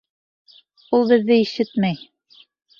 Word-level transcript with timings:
Ул 0.99 1.05
беҙҙе 1.13 1.39
ишетмәй! 1.45 2.03